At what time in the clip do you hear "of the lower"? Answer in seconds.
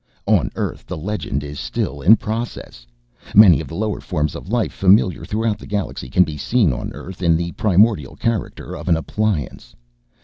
3.61-3.99